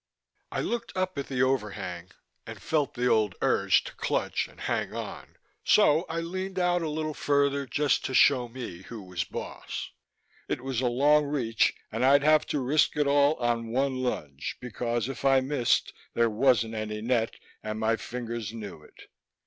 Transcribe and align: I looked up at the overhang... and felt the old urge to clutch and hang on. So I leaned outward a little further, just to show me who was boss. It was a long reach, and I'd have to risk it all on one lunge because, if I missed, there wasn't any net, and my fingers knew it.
I 0.51 0.61
looked 0.61 0.97
up 0.97 1.15
at 1.19 1.27
the 1.27 1.43
overhang... 1.43 2.09
and 2.47 2.59
felt 2.59 2.95
the 2.95 3.05
old 3.05 3.35
urge 3.39 3.83
to 3.83 3.93
clutch 3.97 4.47
and 4.47 4.61
hang 4.61 4.95
on. 4.95 5.35
So 5.63 6.07
I 6.09 6.21
leaned 6.21 6.57
outward 6.57 6.87
a 6.87 6.89
little 6.89 7.13
further, 7.13 7.67
just 7.67 8.03
to 8.05 8.15
show 8.15 8.47
me 8.47 8.81
who 8.81 9.03
was 9.03 9.23
boss. 9.23 9.91
It 10.47 10.61
was 10.61 10.81
a 10.81 10.87
long 10.87 11.25
reach, 11.25 11.75
and 11.91 12.03
I'd 12.03 12.23
have 12.23 12.47
to 12.47 12.59
risk 12.61 12.97
it 12.97 13.05
all 13.05 13.35
on 13.35 13.67
one 13.67 13.97
lunge 14.01 14.57
because, 14.59 15.07
if 15.07 15.23
I 15.23 15.39
missed, 15.39 15.93
there 16.15 16.31
wasn't 16.31 16.73
any 16.73 17.01
net, 17.01 17.35
and 17.61 17.79
my 17.79 17.95
fingers 17.95 18.51
knew 18.51 18.81
it. 18.81 19.03